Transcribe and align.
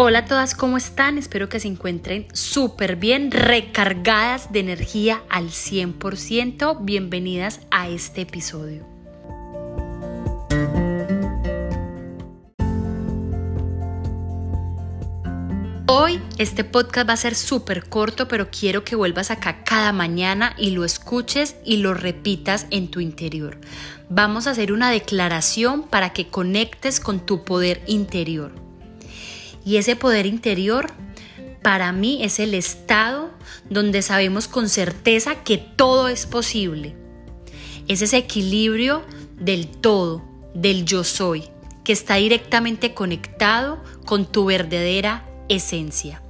Hola 0.00 0.20
a 0.20 0.24
todas, 0.26 0.54
¿cómo 0.54 0.76
están? 0.76 1.18
Espero 1.18 1.48
que 1.48 1.58
se 1.58 1.66
encuentren 1.66 2.28
súper 2.32 2.94
bien, 2.94 3.32
recargadas 3.32 4.52
de 4.52 4.60
energía 4.60 5.24
al 5.28 5.48
100%. 5.48 6.78
Bienvenidas 6.82 7.62
a 7.72 7.88
este 7.88 8.20
episodio. 8.20 8.86
Hoy 15.88 16.22
este 16.38 16.62
podcast 16.62 17.08
va 17.08 17.14
a 17.14 17.16
ser 17.16 17.34
súper 17.34 17.88
corto, 17.88 18.28
pero 18.28 18.52
quiero 18.52 18.84
que 18.84 18.94
vuelvas 18.94 19.32
acá 19.32 19.64
cada 19.64 19.90
mañana 19.90 20.54
y 20.56 20.70
lo 20.70 20.84
escuches 20.84 21.56
y 21.64 21.78
lo 21.78 21.92
repitas 21.92 22.68
en 22.70 22.88
tu 22.88 23.00
interior. 23.00 23.58
Vamos 24.08 24.46
a 24.46 24.52
hacer 24.52 24.70
una 24.70 24.92
declaración 24.92 25.82
para 25.82 26.12
que 26.12 26.28
conectes 26.28 27.00
con 27.00 27.26
tu 27.26 27.42
poder 27.42 27.82
interior. 27.88 28.67
Y 29.68 29.76
ese 29.76 29.96
poder 29.96 30.24
interior 30.24 30.86
para 31.60 31.92
mí 31.92 32.24
es 32.24 32.38
el 32.38 32.54
estado 32.54 33.30
donde 33.68 34.00
sabemos 34.00 34.48
con 34.48 34.70
certeza 34.70 35.44
que 35.44 35.58
todo 35.58 36.08
es 36.08 36.24
posible. 36.24 36.96
Es 37.86 38.00
ese 38.00 38.16
equilibrio 38.16 39.02
del 39.38 39.68
todo, 39.68 40.24
del 40.54 40.86
yo 40.86 41.04
soy, 41.04 41.50
que 41.84 41.92
está 41.92 42.14
directamente 42.14 42.94
conectado 42.94 43.84
con 44.06 44.24
tu 44.24 44.46
verdadera 44.46 45.26
esencia. 45.50 46.22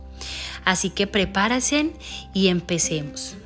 Así 0.64 0.90
que 0.90 1.06
prepárense 1.06 1.92
y 2.34 2.48
empecemos. 2.48 3.36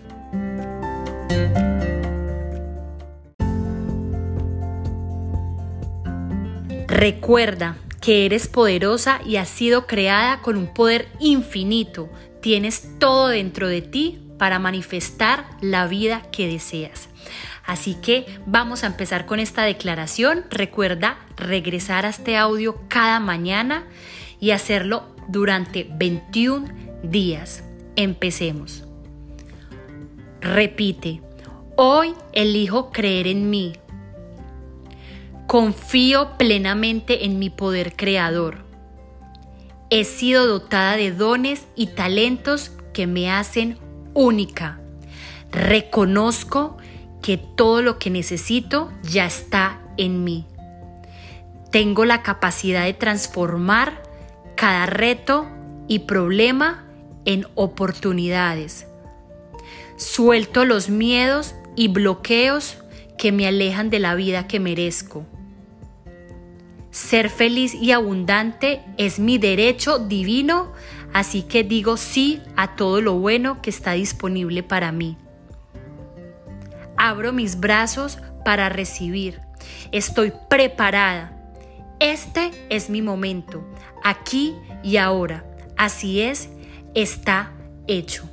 Recuerda 6.89 7.77
que 8.03 8.27
eres 8.27 8.49
poderosa 8.49 9.21
y 9.25 9.37
has 9.37 9.49
sido 9.49 9.87
creada 9.87 10.43
con 10.43 10.57
un 10.57 10.75
poder 10.75 11.09
infinito. 11.21 12.11
Tienes 12.43 12.99
todo 12.99 13.29
dentro 13.29 13.69
de 13.69 13.81
ti 13.81 14.19
para 14.39 14.59
manifestar 14.59 15.47
la 15.61 15.87
vida 15.87 16.23
que 16.33 16.49
deseas. 16.49 17.09
Así 17.65 17.95
que 17.95 18.27
vamos 18.45 18.83
a 18.83 18.89
empezar 18.89 19.25
con 19.25 19.39
esta 19.39 19.63
declaración. 19.63 20.45
Recuerda 20.51 21.17
regresar 21.37 22.05
a 22.05 22.09
este 22.09 22.37
audio 22.37 22.83
cada 22.89 23.21
mañana 23.21 23.85
y 24.41 24.51
hacerlo 24.51 25.05
durante 25.29 25.87
21 25.89 26.67
días. 27.05 27.63
Empecemos. 27.95 28.83
Repite, 30.41 31.23
hoy 31.77 32.15
elijo 32.33 32.91
creer 32.91 33.29
en 33.29 33.49
mí 33.49 33.75
Confío 35.53 36.39
plenamente 36.39 37.27
en 37.27 37.39
mi 37.39 37.51
poder 37.51 37.95
creador. 37.95 38.65
He 39.91 40.05
sido 40.05 40.47
dotada 40.47 40.97
de 40.97 41.13
dones 41.13 41.67
y 41.77 41.89
talentos 41.89 42.71
que 42.95 43.07
me 43.07 43.31
hacen 43.31 43.77
única. 44.15 44.81
Reconozco 45.51 46.79
que 47.21 47.37
todo 47.37 47.83
lo 47.83 47.99
que 47.99 48.09
necesito 48.09 48.91
ya 49.03 49.27
está 49.27 49.83
en 49.99 50.25
mí. 50.25 50.47
Tengo 51.71 52.07
la 52.07 52.23
capacidad 52.23 52.85
de 52.85 52.95
transformar 52.95 54.03
cada 54.57 54.87
reto 54.87 55.47
y 55.87 55.99
problema 55.99 56.87
en 57.27 57.47
oportunidades. 57.57 58.87
Suelto 59.97 60.65
los 60.65 60.89
miedos 60.89 61.55
y 61.77 61.89
bloqueos 61.89 62.79
que 63.19 63.33
me 63.33 63.47
alejan 63.47 63.91
de 63.91 63.99
la 63.99 64.15
vida 64.15 64.47
que 64.49 64.59
merezco. 64.59 65.27
Ser 66.93 67.31
feliz 67.31 67.75
y 67.75 67.93
abundante 67.93 68.83
es 68.99 69.19
mi 69.19 69.39
derecho 69.39 69.99
divino, 69.99 70.73
así 71.15 71.43
que 71.43 71.65
digo 71.65 71.97
sí 71.97 72.43
a 72.55 72.77
todo 72.77 73.01
lo 73.01 73.15
bueno 73.15 73.63
que 73.63 73.71
está 73.71 73.93
disponible 73.93 74.63
para 74.63 74.93
mí. 74.93 75.17
Abro 76.99 77.33
mis 77.33 77.59
brazos 77.59 78.19
para 78.45 78.69
recibir. 78.69 79.41
Estoy 79.91 80.35
preparada. 80.51 81.35
Este 81.99 82.51
es 82.69 82.91
mi 82.91 83.01
momento, 83.01 83.67
aquí 84.05 84.55
y 84.83 84.99
ahora. 84.99 85.47
Así 85.79 86.21
es, 86.21 86.51
está 86.95 87.53
hecho. 87.87 88.29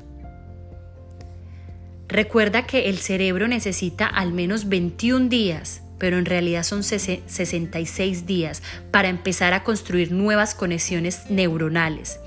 Recuerda 2.10 2.68
que 2.68 2.90
el 2.90 2.98
cerebro 2.98 3.48
necesita 3.48 4.06
al 4.06 4.34
menos 4.34 4.68
21 4.68 5.30
días 5.30 5.82
pero 6.00 6.18
en 6.18 6.26
realidad 6.26 6.64
son 6.64 6.84
66 6.84 8.26
días 8.26 8.64
para 8.92 9.10
empezar 9.10 9.54
a 9.54 9.64
construir 9.64 10.12
nuevas 10.12 10.56
conexiones 10.56 11.30
neuronales. 11.30 12.20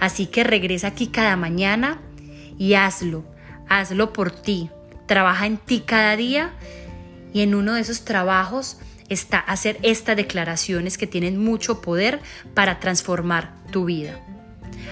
Así 0.00 0.26
que 0.26 0.44
regresa 0.44 0.88
aquí 0.88 1.08
cada 1.08 1.36
mañana 1.36 2.00
y 2.58 2.74
hazlo, 2.74 3.24
hazlo 3.68 4.12
por 4.12 4.30
ti, 4.30 4.70
trabaja 5.06 5.46
en 5.46 5.58
ti 5.58 5.82
cada 5.86 6.16
día 6.16 6.54
y 7.32 7.42
en 7.42 7.54
uno 7.54 7.74
de 7.74 7.82
esos 7.82 8.04
trabajos 8.04 8.78
está 9.08 9.38
hacer 9.38 9.78
estas 9.82 10.16
declaraciones 10.16 10.98
que 10.98 11.06
tienen 11.06 11.38
mucho 11.38 11.80
poder 11.80 12.20
para 12.54 12.80
transformar 12.80 13.54
tu 13.70 13.84
vida. 13.84 14.20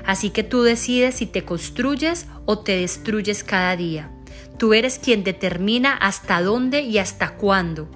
Así 0.05 0.31
que 0.31 0.43
tú 0.43 0.63
decides 0.63 1.17
si 1.17 1.27
te 1.27 1.45
construyes 1.45 2.27
o 2.45 2.61
te 2.61 2.77
destruyes 2.77 3.43
cada 3.43 3.77
día. 3.77 4.11
Tú 4.59 4.73
eres 4.73 4.99
quien 4.99 5.25
determina 5.25 5.95
hasta 5.95 6.41
dónde 6.43 6.81
y 6.81 6.99
hasta 6.99 7.35
cuándo. 7.35 7.91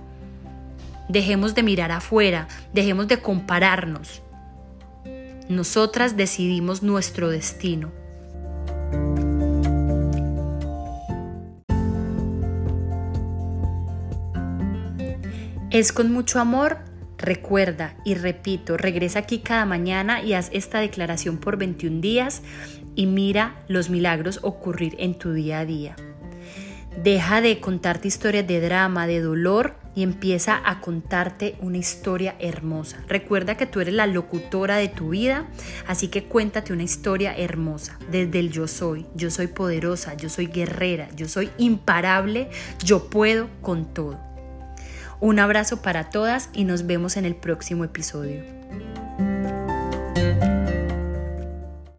Dejemos 1.10 1.56
de 1.56 1.64
mirar 1.64 1.90
afuera, 1.90 2.46
dejemos 2.72 3.08
de 3.08 3.20
compararnos. 3.20 4.22
Nosotras 5.48 6.16
decidimos 6.16 6.84
nuestro 6.84 7.30
destino. 7.30 7.90
Es 15.70 15.92
con 15.92 16.12
mucho 16.12 16.38
amor, 16.38 16.78
recuerda 17.18 17.96
y 18.04 18.14
repito, 18.14 18.76
regresa 18.76 19.18
aquí 19.18 19.40
cada 19.40 19.64
mañana 19.64 20.22
y 20.22 20.34
haz 20.34 20.48
esta 20.52 20.78
declaración 20.78 21.38
por 21.38 21.56
21 21.56 22.00
días 22.00 22.42
y 22.94 23.06
mira 23.06 23.64
los 23.66 23.90
milagros 23.90 24.38
ocurrir 24.42 24.94
en 25.00 25.18
tu 25.18 25.32
día 25.32 25.58
a 25.58 25.64
día. 25.64 25.96
Deja 27.02 27.40
de 27.40 27.58
contarte 27.58 28.06
historias 28.06 28.46
de 28.46 28.60
drama, 28.60 29.08
de 29.08 29.20
dolor 29.20 29.79
y 30.00 30.02
empieza 30.02 30.58
a 30.64 30.80
contarte 30.80 31.56
una 31.60 31.76
historia 31.76 32.34
hermosa. 32.38 33.04
Recuerda 33.06 33.58
que 33.58 33.66
tú 33.66 33.80
eres 33.80 33.92
la 33.92 34.06
locutora 34.06 34.76
de 34.76 34.88
tu 34.88 35.10
vida, 35.10 35.46
así 35.86 36.08
que 36.08 36.24
cuéntate 36.24 36.72
una 36.72 36.84
historia 36.84 37.36
hermosa 37.36 37.98
desde 38.10 38.38
el 38.38 38.50
yo 38.50 38.66
soy. 38.66 39.04
Yo 39.14 39.30
soy 39.30 39.48
poderosa, 39.48 40.14
yo 40.14 40.30
soy 40.30 40.46
guerrera, 40.46 41.10
yo 41.16 41.28
soy 41.28 41.50
imparable, 41.58 42.48
yo 42.82 43.10
puedo 43.10 43.50
con 43.60 43.92
todo. 43.92 44.18
Un 45.20 45.38
abrazo 45.38 45.82
para 45.82 46.08
todas 46.08 46.48
y 46.54 46.64
nos 46.64 46.86
vemos 46.86 47.18
en 47.18 47.26
el 47.26 47.36
próximo 47.36 47.84
episodio. 47.84 48.42